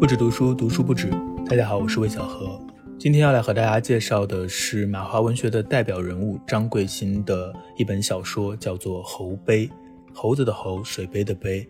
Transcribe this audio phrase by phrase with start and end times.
[0.00, 1.10] 不止读书，读书不止。
[1.44, 2.64] 大家好，我是魏小何。
[3.00, 9.66] 今天要来和大家介绍的是马华文学的代表人物张贵兴的一本小说，叫做《猴碑》。
[10.14, 11.66] 猴子的猴，水杯的杯。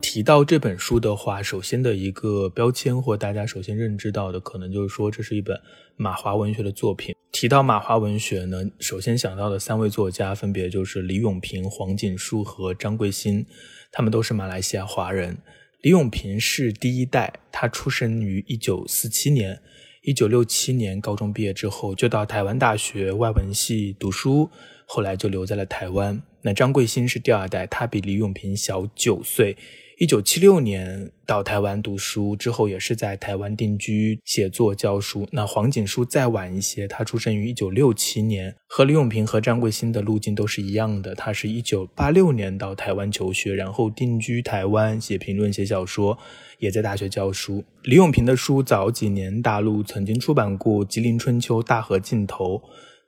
[0.00, 5.60] 提到这本书的话，首先的一个标签或大家首先认知到的，可能就是说这是一本
[5.96, 7.12] 马华文学的作品。
[7.32, 13.44] 提到马华文学呢，首先想到的三位作家分别就是李永平、黄锦书和张贵兴，
[13.90, 15.36] 他们都是马来西亚华人。
[15.84, 19.60] 李永平是第一代，他出生于一九四七年，
[20.00, 24.50] 一九六七年高中毕业之后就到台湾大学外文系读书，
[24.86, 26.22] 后来就留在了台湾。
[26.40, 29.58] 那张贵兴是第二代，他比李永平小九岁。
[29.96, 35.28] 一九七六年到台湾读书之后，也是在台湾定居、写作、教书。
[35.30, 41.14] 那黄锦书再晚一些，他出生于一九六七年，和李永平和张贵兴的路径都是一样的。
[41.14, 46.18] 他是一九八六年到台湾求学，然后定居台湾，写评论、写小说，
[46.58, 47.64] 也在大学教书。
[47.84, 52.56] 李永平的书早几年大陆曾经出版过《吉林春秋》《大河尽头》。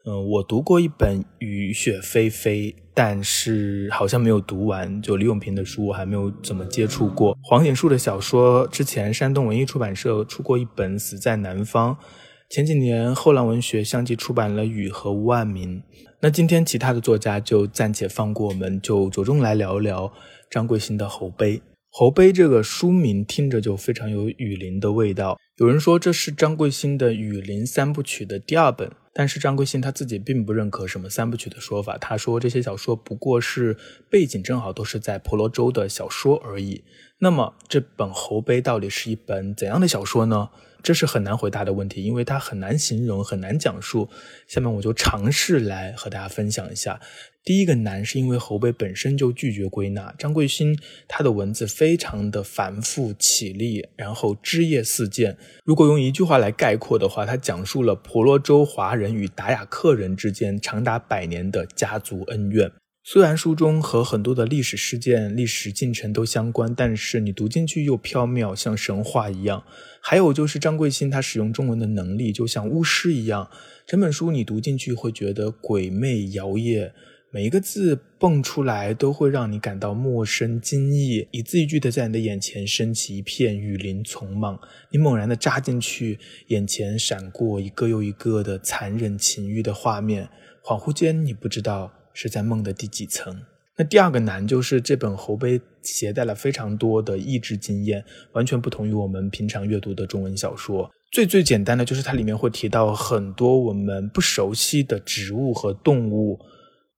[0.09, 5.03] 嗯，我读过一本《雨雪霏霏》，但是好像没有读完。
[5.03, 7.37] 就李永平的书，我还没有怎么接触过。
[7.43, 11.93] 黄锦树的小说，之前山东文艺出版社出过一本《死在南方》。
[12.49, 15.79] 前几年后浪文学相继出版了《雨》和《万民》。
[16.21, 20.11] 那今天其他的作家就暂且放过，我们就着重来聊一聊
[20.51, 21.57] 张贵兴的《猴碑》。
[21.91, 25.37] 《猴碑》这个书名听着就非常有雨林的味道。
[25.59, 28.91] 有人说这是张贵兴的雨林三部曲的第二本。
[29.15, 33.75] 但是张贵兴他自己并不认可什么三部曲的说法，他说这些小说不过是
[34.11, 36.85] 背景正好都是在婆罗洲的小说而已。
[37.21, 40.51] 那么这本《猴碑》到底是一本怎样的小说呢？
[40.83, 44.11] 这是很难回答的问题，因为它很难形容，很难讲述。
[44.47, 47.01] 下面我就尝试来和大家分享一下。
[47.43, 50.15] 第一个难是因为侯碑本身就拒绝归纳。
[50.19, 55.39] 张贵兴他的文字非常的繁复绮丽，然后枝叶似箭。
[55.65, 62.71] 如果用一句话来概括的话，它讲述了婆罗洲华人与达雅克人之间长达百年的家族恩怨。
[63.09, 69.63] 虽然书中和很多的历史事件、历史进程都相关，但是你读进去又飘渺，像神话一样。
[70.03, 73.49] 还有就是张贵兴他使用中文的能力，就像巫师一样。
[73.87, 76.91] 整本书你读进去会觉得鬼魅摇曳。
[77.37, 84.59] 每一个字蹦出来都会让你感到陌生、惊异，一字一句的在你的眼前升起一片雨林丛莽。
[84.91, 90.27] 你猛然的扎进去，眼前闪过一个又一个的残忍情欲的画面，
[90.65, 93.43] 恍惚间你不知道是在梦的第几层。
[93.77, 98.03] 那第二个难就是这本猴碑携带了非常多的意志经验，
[98.33, 100.91] 完全不同于我们平常阅读的中文小说。
[101.13, 106.41] 最最简单的就是它里面会提到很多我们不熟悉的植物和动物。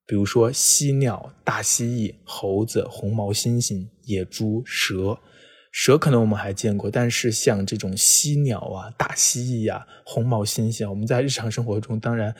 [0.08, 5.18] 比如说犀鸟、大蜥蜴、猴子、红毛猩猩、野猪、蛇，
[5.70, 12.34] 蛇可能我们还见过，但是像这种犀鸟啊、大蜥蜴啊、红毛猩猩，我们在日常生活中当然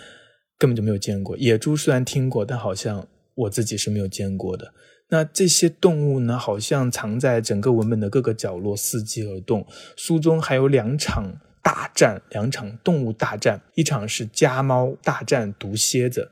[0.57, 1.37] 根本就没有见过。
[1.37, 4.73] 野猪虽然听过，但好像我自己是没有见过的。
[5.11, 9.67] 那这些动物呢，好像藏在整个文本的各个角落，伺机而动。
[9.95, 16.31] 书中还有两场大战，两场动物大战，一场是家猫大战毒蝎子。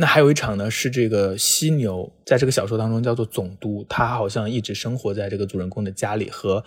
[0.00, 6.64] 那还有一场呢，是这个犀牛，在这个小说当中叫做总督，他好像一直生活在这个主人公的家里，和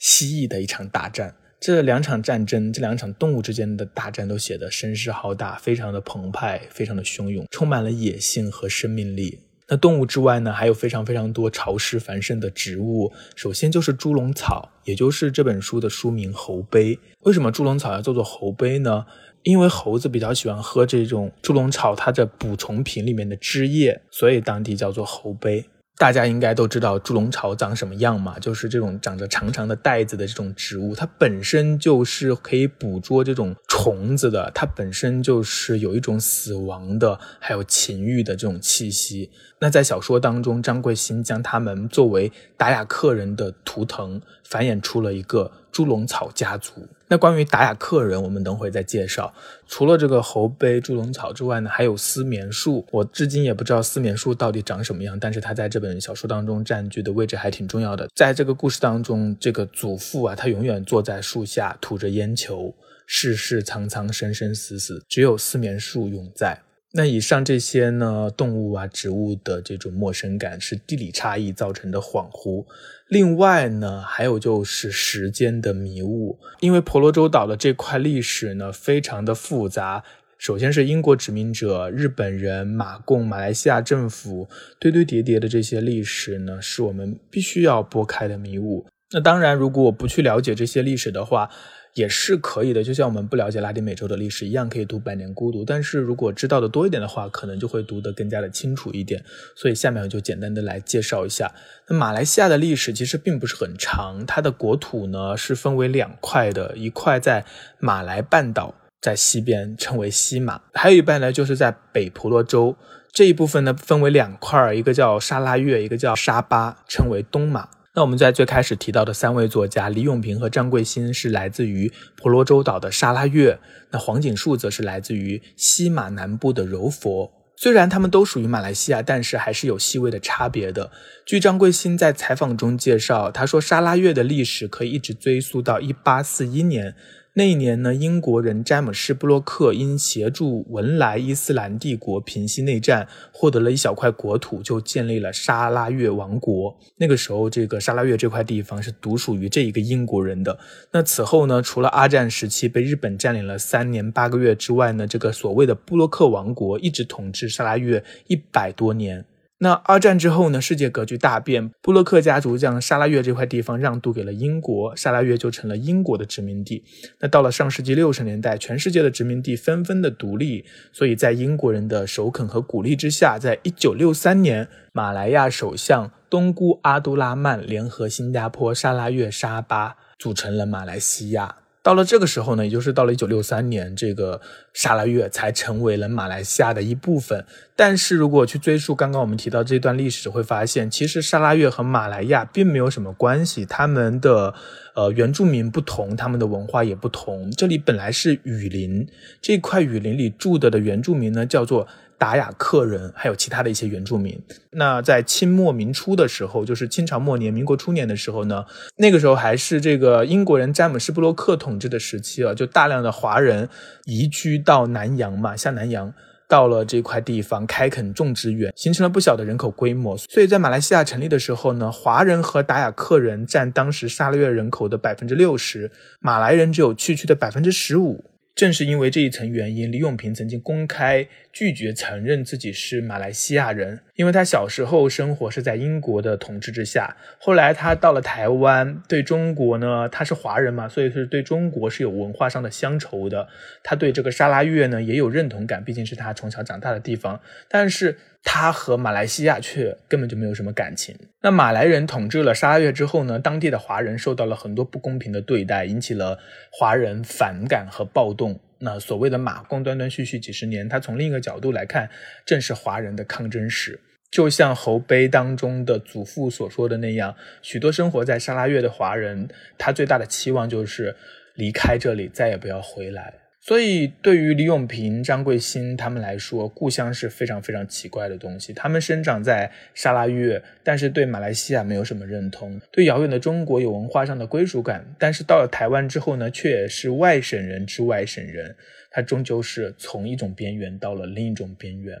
[0.00, 1.32] 蜥蜴的一场大战。
[1.60, 9.38] 这两场战争，这两场动物之间的大战都写得声势浩大，非常的澎湃，非常的汹涌，充满了野性和生命力。
[9.68, 13.12] 那动物之外呢，还有非常非常多潮湿繁盛的植物。
[13.36, 16.96] 首先就是猪笼草，也就是这本书的书名《猴碑》。
[17.20, 19.06] 为什么猪笼草要叫做猴碑呢？
[19.42, 25.64] 因为猴子比较喜欢喝这种猪笼草，它的捕虫瓶里面的汁液，所以当地叫做猴杯。
[25.98, 39.30] 大家应该都知道猪笼草长什么样嘛，就是这种长着长长的带子的这种植物，它本身就是可以捕捉这种虫子的，它本身就是有一种死亡的，还有情欲的这种气息。
[39.60, 45.52] 那在小说当中，张贵兴将它们作为达雅克人的图腾，繁衍出了一个。
[45.72, 46.86] 猪笼草家族。
[47.08, 49.34] 那关于达雅克人，我们等会再介绍。
[49.66, 52.86] 除了这个猴杯、猪笼草之外呢，还有丝棉树。
[52.90, 58.08] 我至今也不知道丝棉树到底长什么样，但是它在这本小说当中占据的位置还挺重要的。
[58.14, 62.74] 在这个故事当中，这个祖父啊，他永远坐在树下吐着烟球，
[63.06, 66.60] 世事苍苍，生生死死，只有丝棉树永在。
[66.94, 72.66] 那以上这些呢，动物啊、植物的这种陌生感是地理差异造成的恍惚。
[73.08, 80.04] 另外呢，还有就是时间的迷雾，因为婆罗洲岛的这块历史呢非常的复杂。
[80.36, 84.48] 首先是英国殖民者、日本人、马共、马来西亚政府
[84.78, 88.84] 堆堆叠叠的这些历史呢，是我们必须要拨开的迷雾。
[89.12, 91.48] 那当然，如果我不去了解这些历史的话，
[91.94, 92.82] 也是可以的。
[92.82, 95.62] 就像我们不了解拉丁美洲的历史一样，可以读《百年孤独》。
[95.66, 99.24] 但是如果知道的多一点的话，可能就会读得更加的清楚一点。
[99.56, 101.52] 所以下面我就简单的来介绍一下。
[101.88, 107.44] 那马来西亚的历史其实并不是很长，它的国土呢是分为两块的，一块在
[107.78, 112.76] 马来半岛，在西边称为西马，还有一半呢就是在北婆罗洲。
[113.12, 117.68] 这一部分呢分为两块，一个叫沙拉越，一个叫沙巴，称为东马。
[117.94, 123.58] 那我们在最开始提到的三位作家李永平和张贵兴是来自于婆罗洲岛的沙拉越，
[123.90, 127.30] 那黄锦树则是来自于西马南部的柔佛。
[127.54, 130.90] 虽然他们都属于马来西亚，但是还是有细微的差别的。
[131.26, 136.94] 据张贵兴在采访中介绍，他说沙拉越的历史可以一直追溯到一八四一年。
[137.34, 146.78] 那一年呢，英国人詹姆士·布洛克因协助文莱伊斯兰帝国平息内战，获得了一小块国土，就建立了沙拉越王国。
[146.98, 150.58] 那个时候，这个沙拉越这块地方是独属于这一个英国人的。
[150.90, 159.24] 那此后呢，除了阿战时期被日本占领了三年八个月之外呢，这个所谓的布洛克王国一直统治沙拉越一百多年。
[159.62, 160.60] 那二战之后呢？
[160.60, 166.82] 世界格局大变，布洛克家族将沙拉越这块地方让渡给了英国，沙拉越就成了英国的殖民地。
[167.20, 181.61] 那到了上世纪六十年代，全世界的殖民地纷纷的独立，所以在英国人的首肯和鼓励之下，在一九六三年，马来亚首相东姑阿都拉曼联合新加坡、沙拉越、沙巴，组成了马来西亚。
[181.82, 184.40] 到了这个时候呢，也就是到了一九六三年，这个
[184.72, 187.44] 沙拉越才成为了马来西亚的一部分。
[187.74, 194.54] 但是如果去追溯刚刚我们提到这段历史，会发现其实沙拉越和马来亚并没有什么关系，他们的
[194.94, 197.50] 呃原住民不同，他们的文化也不同。
[197.50, 199.08] 这里本来是雨林，
[199.40, 201.88] 这块雨林里住的的原住民呢，叫做。
[202.22, 204.40] 达雅克人还有其他的一些原住民。
[204.70, 208.64] 那在清末明初的时候，就是清朝末年、民国初年的时候呢，
[208.98, 213.68] 那个时候还是这个英国人詹姆斯·布洛克统治的时期啊，就大量的华人
[214.04, 216.14] 移居到南洋嘛，下南洋
[216.48, 220.16] 到了这块地方开垦种植园，形成了不小的人口规模。
[220.16, 225.90] 所以在马来西亚成立的时候呢，华人和达雅克人占当时沙拉越人口的百分之六十，
[226.20, 228.31] 马来人只有区区的百分之十五。
[228.54, 237.16] 正是因为这一层原因，李永平曾经公开拒绝承认自己是马来西亚人，因为他小时候生活是在英国的统治之下。
[237.38, 243.48] 后来他到了台湾，对中国呢，他是华人嘛，所以是对中国是有文化上的乡愁的。
[243.82, 247.40] 他对这个沙拉越呢也有认同感，毕竟是他从小长大的地方。
[247.68, 248.18] 但是。
[248.42, 251.16] 他和马来西亚却根本就没有什么感情。
[251.40, 256.38] 那马来人统治了沙拉越之后呢，当地的华人受到了很多不公平的对待，引起了
[256.70, 258.60] 华人反感和暴动。
[258.78, 262.10] 那所谓的马共断断续续几十年，他从另一个角度来看，
[262.44, 264.00] 正是华人的抗争史。
[264.30, 269.48] 就像侯碑当中的祖父所说的那样，许多生活在沙拉越的华人，
[269.78, 271.14] 他最大的期望就是
[271.54, 273.34] 离开这里，再也不要回来。
[273.64, 278.72] 所以，对于李永平、张贵兴他们来说，故乡是非常非常奇怪的东西。
[278.72, 285.14] 他们生长在沙拉越，但是对马来西亚没有什么认同，对遥远的中国有文化上的归属感。
[285.16, 288.74] 但是到了台湾之后呢，却是外省人之外省人。
[289.12, 292.20] 他终究是从一种边缘到了另一种边缘。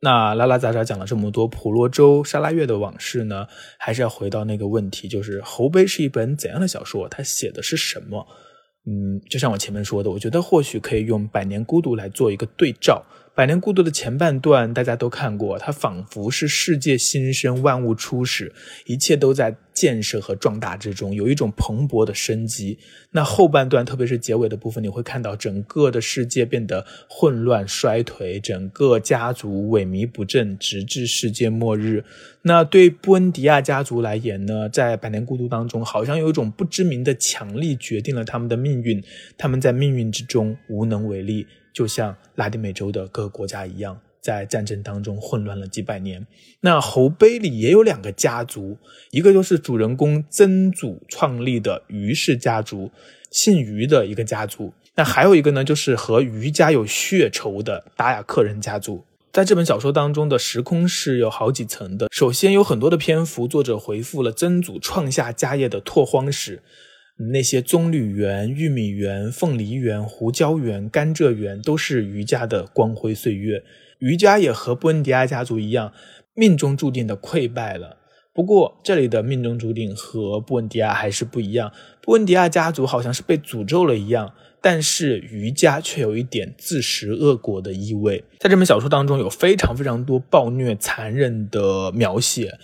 [0.00, 3.46] 那拉拉杂杂讲了这么多婆罗洲、沙拉越的往事呢，
[3.78, 7.06] 还是要回到那个问题，就是《侯碑》是一本怎样的小说？
[7.06, 8.26] 它写的是什么？
[8.86, 13.04] 嗯，就像我前面说的，我觉得或许可以用《百年孤独》来做一个对照。
[13.32, 18.52] 《百年孤独》的前半段大家都看过，它仿佛是世界新生、万物初始，
[18.86, 22.76] 一切都在建设和壮大之中，有一种蓬勃的生机。
[23.12, 32.04] 那后半段，特别是结尾的部分，你会看到整个的世界变得混乱衰颓，整个家族萎靡不振，直至世界末日。
[32.42, 39.02] 那对布恩迪亚家族来言呢，在《百年孤独》当中，好像有一种不知名的强力决定了他们的命运，
[39.38, 41.46] 他们在命运之中无能为力。
[41.72, 46.26] 就像拉丁美洲的各个国家一样，在战争当中混乱了几百年。
[46.60, 48.76] 那侯碑里也有两个家族，
[49.10, 52.90] 一个就是主人公曾祖创立的于氏家族，
[53.30, 54.72] 姓于的一个家族。
[54.96, 59.04] 那还有一个呢，就是和于家有血仇的达雅克人家族。
[59.32, 62.08] 在这本小说当中的时空是有好几层的。
[62.10, 66.60] 首先有很多的篇幅，作者回复了曾祖创下家业的拓荒史。
[67.28, 73.62] 那些棕榈园、玉米园、凤梨园、胡椒园、甘蔗园，都是余家的光辉岁月。
[73.98, 75.92] 余家也和布恩迪亚家族一样，
[76.34, 77.98] 命中注定的溃败了。
[78.32, 81.72] 不过，这里的命中注定和布恩迪亚还是不一样。
[82.00, 88.24] 布恩迪亚家族好像是被诅咒了一样，但是余家却有一点自食恶果的意味。
[88.38, 92.58] 在这本小说当中，有非常非常多暴虐、残忍的描写。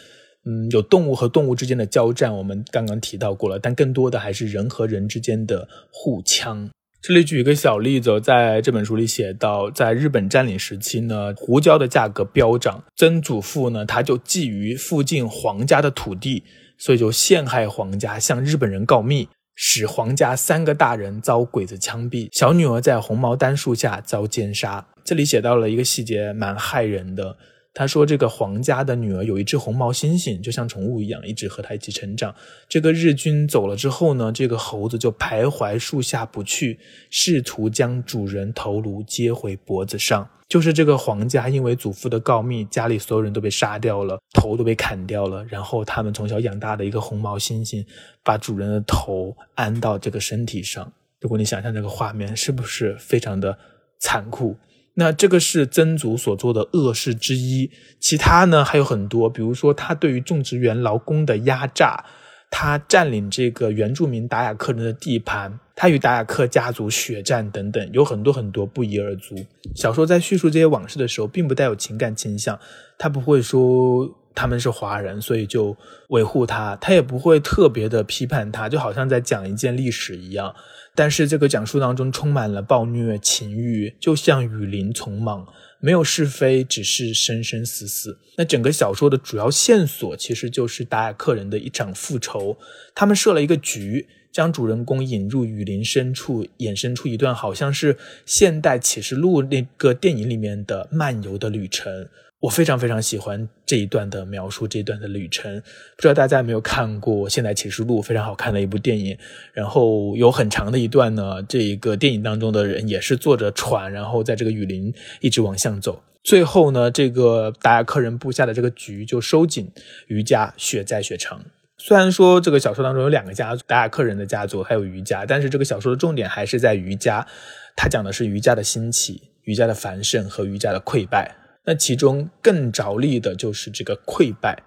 [0.49, 6.71] 嗯，有动物和动物之间的交战，我们刚刚提到过了，但更多的还是人和人之间的互呛。
[7.03, 16.45] 这里举一个小例子，在这本书里写到，在日本占领时期呢，胡椒的价格飙涨，曾祖父呢他就觊觎附近皇家的土地，
[16.79, 24.87] 所以就陷害皇家，向日本人告密，使皇家三个大人遭鬼子枪毙，小女儿在红毛丹树下遭奸杀。
[25.05, 27.37] 这里写到了一个细节，蛮骇人的。
[27.79, 32.35] 他说：“这个皇家的女儿有一只红毛猩猩，就像宠物一样，一直和他一起成长。
[32.71, 36.79] 这个日军走了之后呢，这个猴子就徘徊树下不去，
[37.11, 40.27] 试图将主人头颅接回脖子上。
[40.49, 45.45] 就是这个皇家，因为祖父的告密，家里所有人都被杀掉了，头都被砍掉了。
[45.45, 47.85] 然后他们从小养大的一个红毛猩猩，
[48.25, 50.91] 把主人的头安到这个身体上。
[51.21, 53.59] 如果你想象这个画面，是不是非常的
[53.99, 54.57] 残酷？”
[54.99, 62.05] 那这个是曾祖所做的恶事之一，其他呢还有很多，比如说他对于种植园劳工的压榨，
[62.51, 69.37] 他占领这个原住民达雅克人的地盘，他与达雅克家族血战等等，有很多很多不一而足。
[69.75, 72.59] 小说在叙述这些往事的时候，并不带有情感倾向，
[72.97, 75.77] 他不会说他们是华人，所以就
[76.11, 80.55] 维护他，他也不会特别的批判他，就好像在讲一件历史一样。
[80.95, 85.47] 但是这个讲述当中充满了暴虐、情欲，就像雨林丛莽，
[85.81, 88.19] 没有是非，只是生生死死。
[88.37, 92.59] 那整个小说的主要线索其实就是达雅克人的一场复仇。
[92.95, 102.09] 他们设了一个局，将主人公引入雨林深处，衍生出一段好像是现代启示录那个电影里面的漫游的旅程。
[102.41, 105.61] 我非常非常喜欢这一段的描述，这一段的旅程。
[105.97, 109.17] 不知道大家有没有看过《现代启示录》，非常好看的一部电影。
[109.55, 116.03] 然后有很长的一段呢，这一个电影当中的人也是坐着船，然后在这个雨林一直往向走。
[116.23, 119.73] 最后呢，这个达雅克人布下的这个局就收紧，
[120.09, 121.43] 瑜伽血债血偿。
[121.79, 127.27] 虽然说这个小说当中有两个家族，达雅克人的家族还有瑜伽，但是这个小说的重点还是在瑜伽。
[127.75, 131.35] 它讲的是瑜伽的兴起、瑜伽的繁盛和瑜伽的溃败。
[131.67, 134.63] 那其中更着力的就是这个溃败，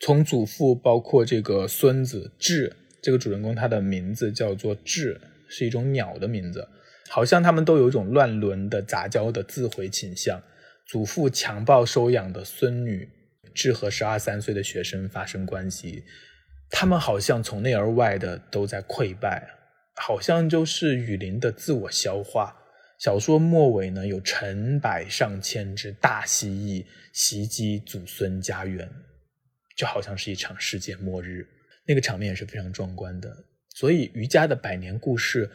[0.00, 6.66] 从祖父包括这个孙子智，这个主人公他的名字叫做智，是一种鸟的名字，
[7.10, 10.42] 好像他们都有一种乱伦的杂交的自毁倾向。
[10.86, 13.08] 祖父强暴收养的孙女
[13.54, 16.02] 智和十二三岁的学生发生关系，
[16.70, 19.46] 他们好像从内而外的都在溃败，
[19.96, 22.56] 好像就是雨林的自我消化。
[23.00, 28.86] 小说末尾呢，有成百上千只大蜥蜴袭击祖孙家园，
[29.74, 31.48] 就好像是一场世界末日，
[31.86, 33.34] 那个场面也是非常壮观的。
[33.74, 35.50] 所以，瑜伽的百年故事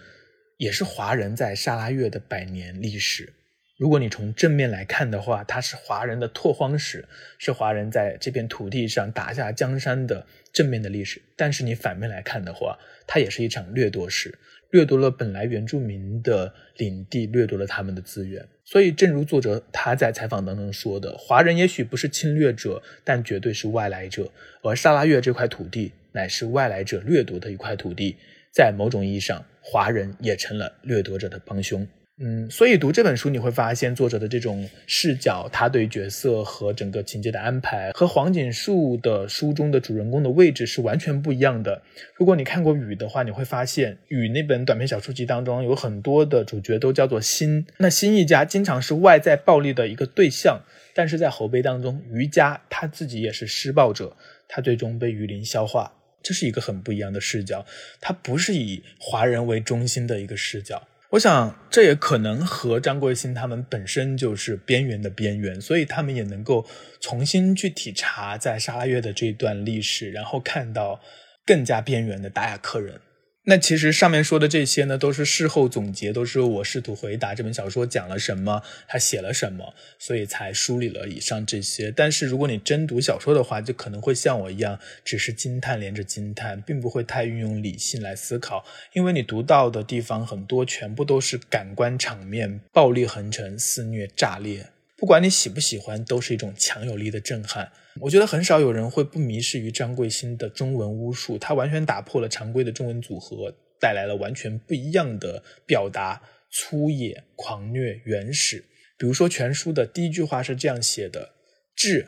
[0.58, 3.32] 也是华人在沙拉越的百年历史。
[3.78, 11.22] 如果你从正面来看的话，它是华人的拓荒史，是华人在这片土地上打下江山的正面的历史。
[11.38, 14.36] 但是你反面来看的话，它也是一场掠夺史。
[14.72, 18.46] 掠夺了本来原住民的领地，掠夺了他们的资源。
[18.64, 24.32] 所以，正如作者他在采访当中说的，华人也许不是侵略者，但绝对是外来者。
[24.64, 28.18] 而沙拉越这块土地乃是外来者掠夺的一块土地，
[28.52, 31.88] 在某种意义上，华人也成了掠夺者的帮凶。
[32.18, 41.82] 嗯，所以读这本书你会发现，作者的这种视角，他对角色和整个情节的安排，和黄锦树的书中的主人公的位置是完全不一样的。
[42.14, 50.62] 如果你看过《雨》的话，你会发现，《雨》那本短篇小说集当中有很多的主角都叫做新，那新一家经常是外在暴力的一个对象，
[50.94, 54.16] 但是在侯碑当中，余家他自己也是施暴者，
[54.48, 55.92] 他最终被雨林消化，
[56.24, 57.66] 这是一个很不一样的视角，
[58.00, 60.88] 他不是以华人为中心的一个视角。
[61.12, 66.66] 我想，这也可能和张贵兴他们本身就是边缘的边缘，所以他们也能够
[67.00, 71.00] 重新去体察在沙拉越的这段历史，然后看到
[71.46, 73.00] 更加边缘的达雅克人。
[73.48, 81.92] 那其实上面说的这些呢，都是事后总结，都是我试图回答这本小说讲了什么，他写了什么，所以才梳理了以上这些。
[81.92, 94.75] 但是如果你真读小说的话，就可能会像我一样，只是惊叹连着惊叹，并不会太运用理性来思考，因为你读到的地方很多全部都是感官场面，暴力横陈，肆虐炸裂。
[94.98, 97.70] 不管你喜不喜欢，都是一种强有力的震撼。
[98.00, 108.64] 我觉得很少有人会不迷失于张贵新的中文巫术，他完全打破了常规的中文组合，带来了完全不一样的表达：粗野、狂虐、原始。
[108.98, 111.34] 比如说，全书的第一句话是这样写的
[111.76, 112.08] ：“智，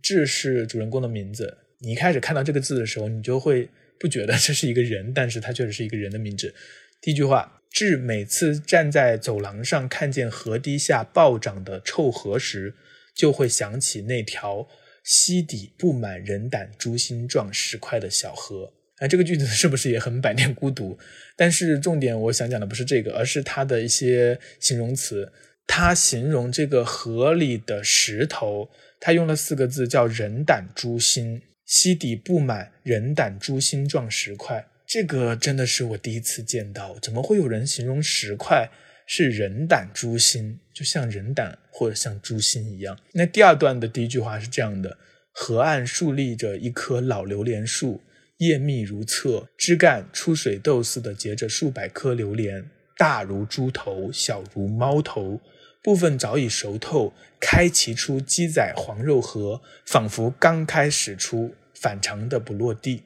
[0.00, 3.68] 智是主人公的名字。”你一开始看到这个字的时候，你就会
[3.98, 6.54] 不觉得这是一个人，但是他确实是一个人的名字。
[7.00, 7.57] 第一句话。
[7.70, 12.74] 至每次站在走廊上看见河堤下暴涨的臭河时，
[13.14, 14.68] 就会想起那条
[15.04, 18.72] 溪底布满人胆珠心状石块的小河。
[18.98, 20.98] 哎，这个句子是不是也很百年孤独？
[21.36, 25.32] 但是重点我想讲的不是这个，而是它的一些形容词。
[25.68, 34.67] 它形容这个河里的石头，它用了四个字叫“人胆珠心”，溪底布满人胆珠心状石块。
[34.88, 38.70] 这个真的是我第一次见到，怎么会有人形容石块
[39.06, 42.98] 是人胆猪心，就像人胆或者像猪心一样？
[43.12, 44.96] 那第二段的第一句话是这样的：
[45.30, 48.00] 河岸竖立着一棵老榴莲树。
[48.38, 55.40] 叶密如册，枝干出水痘似的结着数百颗榴莲，大如猪头，小如猫头，
[55.82, 63.02] 部分早已熟透，开齐出鸡仔黄肉核，仿佛刚开始出，反常的不落地。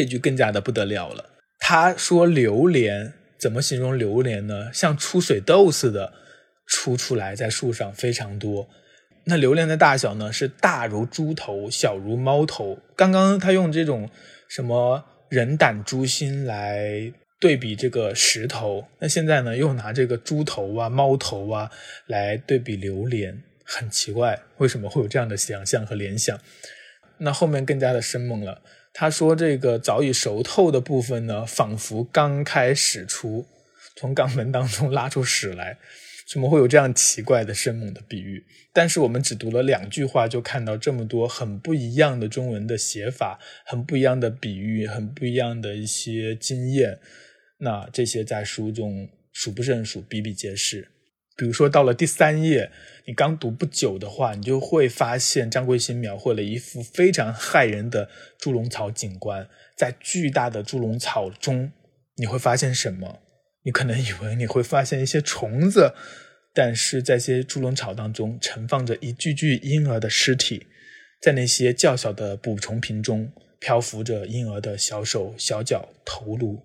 [0.00, 1.24] 这句更加的不得了了。
[1.58, 4.70] 他说榴莲怎么形容榴莲呢？
[4.72, 6.12] 像出水痘似的
[6.66, 8.68] 出出来，在树上非常多。
[9.24, 10.32] 那榴莲的大小呢？
[10.32, 12.78] 是大如猪头，小如猫头。
[12.96, 14.10] 刚刚他用这种。
[14.48, 18.84] 什么人胆猪心来对比这个石头？
[18.98, 21.70] 那现在呢，又拿这个猪头啊、猫头啊
[22.08, 26.36] 来对比榴莲，很奇怪，为什么会有这样的想象和联想？
[27.18, 28.60] 那后面更加的生猛了，
[28.92, 33.46] 他说这个早已熟透的部分呢，仿佛刚开始出，
[33.96, 35.78] 从肛门当中拉出屎来。
[36.28, 38.44] 怎么会有这样奇怪的生猛的比喻？
[38.72, 47.00] 但是我们只读了两句话，就看到这么多很不一样的中文的写法，很不一样的比喻，很不一样的一些经验。
[47.58, 50.88] 那这些在书中数不胜数，比比皆是。
[51.40, 52.70] 比如说到了第三页，
[53.06, 59.48] 你刚读不久的话，你就会发现张桂新描绘了一幅非常骇人的猪笼草景观。
[59.74, 61.72] 在巨大的猪笼草中，
[62.16, 63.20] 你会发现什么？
[63.62, 65.94] 你可能以为你会发现一些虫子，
[66.52, 70.66] 但是在些猪笼草当中盛放着一具具婴儿的尸体，
[71.22, 76.60] 在那些较小的捕虫瓶中漂浮着婴儿的小手、小脚、头颅，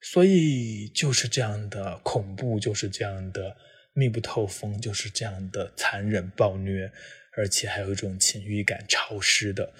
[0.00, 3.56] 所以就是这样的恐怖，就是这样的
[3.92, 6.90] 密不透风，就是这样的残忍暴虐，
[7.36, 9.72] 而且还有一种情欲感潮湿的，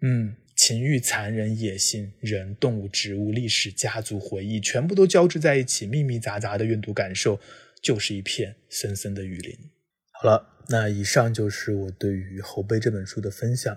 [0.00, 0.36] 嗯。
[0.54, 7.40] 情欲、残忍、野性、人、动物、植物、历史、家族回忆，全部都交织在一起，密密杂杂的阅读感受，
[7.80, 9.58] 就是一片森森的雨林。
[10.10, 13.76] 好了，那以上就是我对于《侯碑》这本书的分享。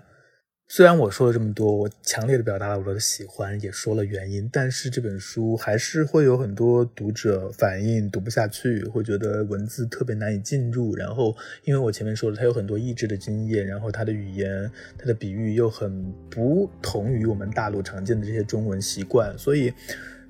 [0.68, 10.96] 虽然我说了这么多，我强烈的表达了我的喜欢，也说了原因，但是这本书还是会有很多读者反映读不下去，会觉得文字特别难以进入。
[10.96, 19.72] 然后，因为我前面说了，它有很多意志的经验，然后它的语言、它的比喻又很不同于我们大陆常见的这些中文习惯，所以，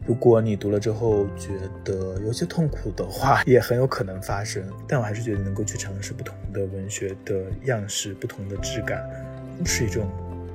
[0.06, 4.62] 如果你读了之后觉得有些痛苦的话，也很有可能发生。
[4.86, 9.02] 但我还是觉得能够去尝试不同的文学的样式、不同的质感，
[9.64, 10.06] 是一种。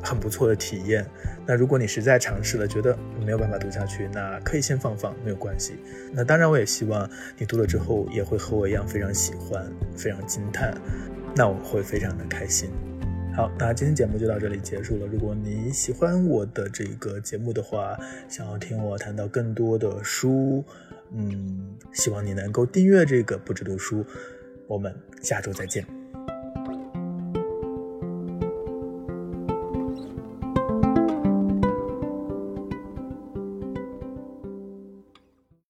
[0.01, 1.05] 很不错的体验。
[1.45, 5.75] 那如果你实在尝试了，觉得没有办法读下去，那可以先放放，没有关系。
[6.11, 10.73] 那当然，我也希望你读了之后也会和我一样非常喜欢，非常惊叹。
[11.35, 12.69] 那我会非常的开心。
[13.33, 15.07] 好，那今天节目就到这里结束了。
[15.07, 20.63] 如果你喜欢我的这个节目的话，想要听我谈到更多的书，
[21.13, 24.05] 嗯，希望你能够订阅这个不止读书。
[24.67, 26.00] 我们下周再见。